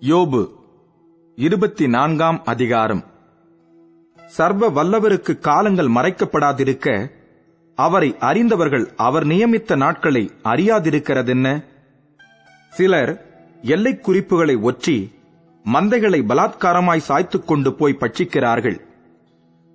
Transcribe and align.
யோபு 0.00 0.48
இருபத்தி 1.36 1.88
நான்காம் 1.88 2.42
அதிகாரம். 2.44 3.04
சர்வ 4.26 4.70
வல்லவருக்கு 4.70 5.38
காலங்கள் 5.38 5.88
மறைக்கப்படாதிருக்க 5.88 7.10
அவரை 7.74 8.16
அறிந்தவர்கள் 8.18 8.92
அவர் 8.96 9.24
நியமித்த 9.24 9.76
நாட்களை 9.76 10.30
அறியாதிருக்கிறதென்ன? 10.44 11.64
சிலர் 12.70 13.26
எல்லைக் 13.62 14.02
குறிப்புகளை 14.02 14.56
ஒற்றி 14.56 15.14
மந்தைகளை 15.72 16.22
பலாத்காரமாய் 16.22 16.98
சாய்த்துக் 16.98 17.46
கொண்டு 17.46 17.74
போய் 17.74 17.96
பட்சிக்கிறார்கள். 18.00 18.80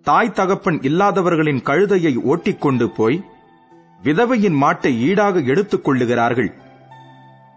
தாய் 0.01 0.31
தகப்பன் 0.31 0.79
இல்லாதவர்களின் 0.79 1.61
கழுதையை 1.63 2.21
ஓட்டிக்கொண்டு 2.21 2.89
போய் 2.89 3.23
விதவையின் 4.03 4.61
மாட்டை 4.61 4.93
ஈடாக 4.95 5.39
எடுத்துக் 5.39 5.83
கொள்ளுகிறார்கள். 5.83 6.61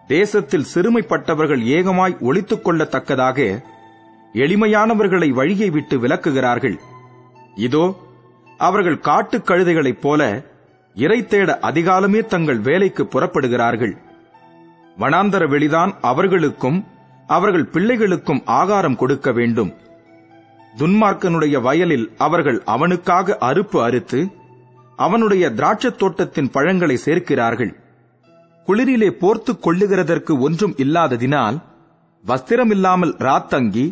தேசத்தில் 0.06 0.66
சிறுமைப்பட்டவர்கள் 0.74 1.64
ஏகமாய் 1.64 2.18
ஒழித்துக் 2.20 2.68
கொள்ளத்தக்கதாக 2.68 3.62
எளிமையானவர்களை 4.32 5.30
வழியை 5.30 5.70
விட்டு 5.70 5.98
விலக்குகிறார்கள். 5.98 6.78
இதோ 7.54 7.96
அவர்கள் 8.58 8.98
காட்டுக் 8.98 9.50
கழுதைகளைப் 9.50 10.00
போல 10.00 10.42
இறை 10.94 11.26
தேட 11.26 11.58
அதிகாலமே 11.62 12.24
தங்கள் 12.24 12.58
வேலைக்கு 12.58 13.04
புறப்படுகிறார்கள். 13.04 13.96
வனாந்தர 14.98 15.48
வெளிதான் 15.48 15.92
அவர்களுக்கும் 16.00 16.84
அவர்கள் 17.26 17.68
பிள்ளைகளுக்கும் 17.72 18.42
ஆகாரம் 18.44 18.96
கொடுக்க 18.96 19.32
வேண்டும். 19.32 19.74
துன்மார்க்கனுடைய 20.78 21.60
வயலில் 21.60 22.12
அவர்கள் 22.18 22.62
அவனுக்காக 22.64 23.36
அறுப்பு 23.40 23.82
அறுத்து 23.82 24.30
அவனுடைய 24.96 25.50
திராட்சத் 25.50 25.96
தோட்டத்தின் 25.96 26.50
பழங்களை 26.50 26.98
சேர்க்கிறார்கள். 27.04 27.84
குளிரிலே 28.66 29.08
போர்த்துக் 29.22 29.62
கொள்ளுகிறதற்கு 29.64 30.32
ஒன்றும் 30.46 30.74
இல்லாததினால் 30.84 31.56
வஸ்திரமில்லாமல் 32.24 33.14
ராத்தங்கி 33.26 33.86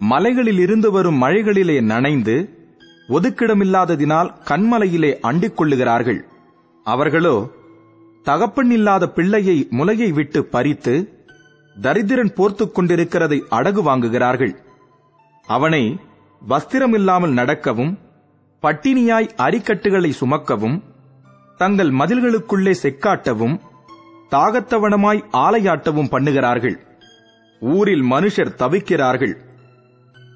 மலைகளில் 0.00 0.58
இருந்து 0.58 0.88
வரும் 0.90 1.20
மழைகளிலே 1.22 1.76
நனைந்து 1.82 2.36
ஒதுக்கிடமில்லாததினால் 3.08 4.30
கண்மலையிலே 4.48 5.12
அண்டிக் 5.28 5.56
கொள்ளுகிறார்கள். 5.56 6.20
அவர்களோ 6.86 7.36
தகப்பன் 8.26 8.70
இல்லாத 8.70 9.04
பிள்ளையை 9.08 9.56
முலையை 9.70 10.10
விட்டு 10.12 10.40
பறித்து 10.44 10.94
தரித்திரன் 11.76 12.32
போர்த்துக் 12.34 12.74
கொண்டிருக்கிறதை 12.76 13.38
அடகு 13.58 13.82
வாங்குகிறார்கள். 13.82 14.54
அவனை 15.48 15.82
வஸ்திரமில்லாமல் 16.42 17.36
நடக்கவும் 17.40 17.92
பட்டினியாய் 18.62 19.32
அரிக்கட்டுகளை 19.46 20.10
சுமக்கவும் 20.20 20.76
தங்கள் 21.60 21.90
மதில்களுக்குள்ளே 21.90 22.74
செக்காட்டவும் 22.82 23.56
தாகத்தவனமாய் 24.30 25.24
ஆலையாட்டவும் 25.32 26.10
பண்ணுகிறார்கள். 26.10 26.76
ஊரில் 27.60 28.02
மனுஷர் 28.02 28.54
தவிக்கிறார்கள். 28.58 29.34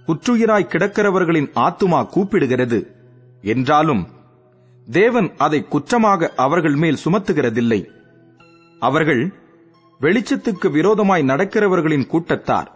குற்றுயிராய் 0.06 0.68
கிடக்கிறவர்களின் 0.68 1.50
ஆத்துமா 1.54 2.06
கூப்பிடுகிறது. 2.14 2.86
என்றாலும் 3.42 4.06
தேவன் 4.90 5.32
அதை 5.36 5.66
குற்றமாக 5.68 6.30
அவர்கள் 6.36 6.74
மேல் 6.74 6.98
சுமத்துகிறதில்லை. 7.04 7.86
அவர்கள் 8.78 9.32
வெளிச்சத்துக்கு 10.00 10.70
விரோதமாய் 10.70 11.22
நடக்கிறவர்களின் 11.22 12.06
கூட்டத்தார். 12.06 12.70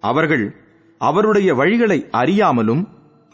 அவர்கள் 0.00 0.54
அவருடைய 0.98 1.54
வழிகளை 1.54 1.98
அறியாமலும் 2.12 2.88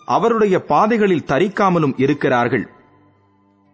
அவருடைய 0.07 0.65
பாதைகளில் 0.65 1.25
தரிக்காமலும் 1.27 1.93
இருக்கிறார்கள். 1.97 2.69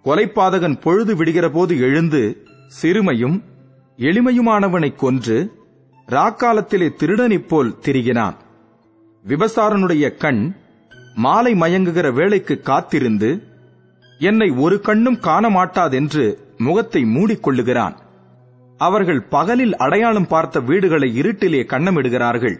கொலைப்பாதகன் 0.05 0.81
பொழுது 0.81 1.17
விடுகிறபோது 1.17 1.81
எழுந்து 1.81 2.43
சிறுமையும் 2.69 3.43
எளிமையுமானவனைக் 3.97 4.95
கொன்று 4.95 5.53
ராக்காலத்திலே 6.07 6.95
திருடனைப் 6.95 7.49
போல் 7.49 7.75
திரிகினான் 7.81 8.37
விபசாரனுடைய 9.27 10.17
கண் 10.17 10.55
மாலை 11.15 11.55
மயங்குகிற 11.55 12.13
வேளைக்கு 12.13 12.61
காத்திருந்து 12.61 13.43
என்னை 14.19 14.51
ஒரு 14.51 14.81
கண்ணும் 14.81 15.19
காண 15.19 15.51
மாட்டாதென்று 15.51 16.39
முகத்தை 16.57 17.03
மூடிக்கொள்ளுகிறான். 17.03 17.97
அவர்கள் 18.77 19.23
பகலில் 19.23 19.77
அடையாளம் 19.77 20.27
பார்த்த 20.27 20.61
வீடுகளை 20.61 21.21
இருட்டிலே 21.21 21.63
கண்ணமிடுகிறார்கள். 21.65 22.59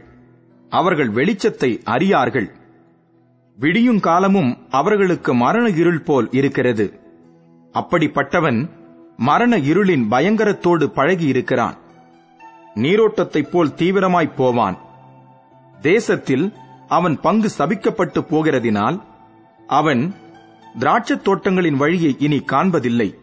அவர்கள் 0.69 1.09
வெளிச்சத்தை 1.09 1.83
அறியார்கள். 1.85 2.51
விடியும் 3.57 4.01
காலமும் 4.01 4.59
அவர்களுக்கு 4.71 5.35
மரண 5.35 5.69
இருள் 5.69 6.01
போல் 6.01 6.29
இருக்கிறது. 6.31 7.01
அப்படிப்பட்டவன் 7.73 8.78
மரண 9.21 9.57
இருளின் 9.57 10.09
பயங்கரத்தோடு 10.11 10.85
பழகி 10.85 11.27
இருக்கிறான் 11.27 11.77
நீரோட்டத்தைப் 12.75 13.51
போல் 13.51 13.69
தீவிரமாய்ப் 13.69 14.35
போவான். 14.35 14.79
தேசத்தில் 15.81 16.53
அவன் 16.89 17.21
பங்கு 17.21 17.51
சபிக்கப்பட்டு 17.59 18.21
போகிறதினால் 18.21 19.03
அவன் 19.67 20.15
திராட்சத் 20.79 21.23
தோட்டங்களின் 21.23 21.77
வழியை 21.77 22.17
இனி 22.19 22.39
காண்பதில்லை. 22.39 23.15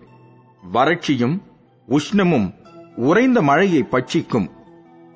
வறட்சியும் 0.73 1.41
உஷ்ணமும் 1.89 2.53
உறைந்த 2.95 3.41
மழையை 3.41 3.87
பட்சிக்கும். 3.91 4.51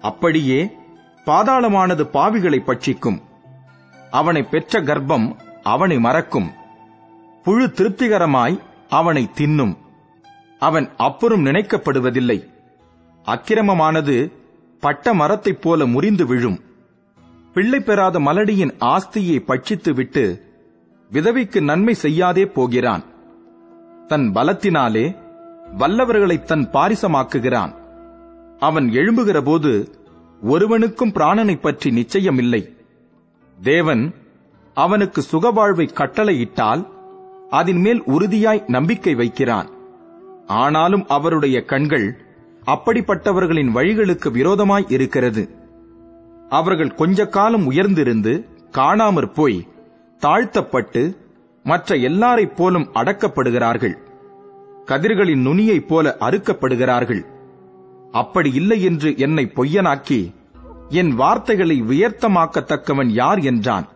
அப்படியே 0.01 0.77
பாதாளமானது 1.25 2.03
பாவிகளை 2.13 2.59
பட்சிக்கும். 2.59 3.21
அவனை 4.11 4.43
பெற்ற 4.43 4.81
கர்ப்பம் 4.81 5.35
அவனை 5.63 5.99
மறக்கும். 5.99 6.51
புழு 7.43 7.67
திருப்திகரமாய் 7.67 8.59
அவனை 8.89 9.29
தின்னும். 9.33 9.77
அவன் 10.59 10.89
அப்புறம் 10.97 11.45
நினைக்கப்படுவதில்லை. 11.45 12.49
அக்கிரமமானது 13.25 14.31
பட்ட 14.79 15.13
மரத்தைப் 15.13 15.61
போல 15.61 15.85
முறிந்து 15.85 16.25
விழும். 16.25 16.59
பிள்ளை 17.53 17.79
பெறாத 17.79 18.19
மலடியின் 18.19 18.75
ஆஸ்தியை 18.79 19.39
பட்சித்து 19.39 19.93
விட்டு 19.93 20.43
விதவைக்கு 21.11 21.63
நன்மை 21.63 21.93
செய்யாதே 21.93 22.45
போகிறான். 22.45 23.03
தன் 24.07 24.31
பலத்தினாலே 24.33 25.17
வல்லவர்களை 25.77 26.43
தன் 26.43 26.69
பாரிசமாக்குகிறான். 26.73 27.75
அவன் 28.59 28.89
எழும்புகிற 28.89 29.41
போது 29.41 29.89
ஒருவனுக்கும் 30.41 31.11
பிராணனைப் 31.11 31.61
பற்றி 31.61 31.89
நிச்சயமில்லை. 31.89 32.75
தேவன் 33.61 34.13
அவனுக்கு 34.73 35.23
சுகவாழ்வை 35.31 35.93
கட்டளையிட்டால் 35.93 36.87
அதன் 37.49 37.77
மேல் 37.77 38.03
உறுதியாய் 38.03 38.63
நம்பிக்கை 38.67 39.15
வைக்கிறான். 39.15 39.77
ஆனாலும் 40.49 41.07
அவருடைய 41.07 41.65
கண்கள் 41.65 42.21
அப்படிப்பட்டவர்களின் 42.65 43.71
வழிகளுக்கு 43.71 44.31
விரோதமாய் 44.31 44.85
இருக்கிறது. 44.89 45.49
அவர்கள் 46.49 46.93
கொஞ்ச 46.93 47.25
காலம் 47.25 47.71
உயர்ந்திருந்து 47.71 48.45
காணாமற் 48.71 49.33
போய் 49.33 49.67
தாழ்த்தப்பட்டு 50.19 51.17
மற்ற 51.63 51.95
எல்லாரைப் 51.95 52.55
போலும் 52.55 52.89
அடக்கப்படுகிறார்கள். 52.93 53.97
கதிர்களின் 54.85 55.41
நுனியைப் 55.41 55.87
போல 55.87 56.15
அறுக்கப்படுகிறார்கள். 56.19 57.25
அப்படி 58.11 58.53
இல்லை 58.53 58.83
என்று 58.83 59.17
என்னை 59.17 59.51
பொய்யனாக்கி 59.55 60.33
என் 60.89 61.15
வார்த்தைகளை 61.15 61.81
உயர்த்தமாக்கத்தக்கவன் 61.81 63.07
யார் 63.07 63.39
என்றான். 63.39 63.87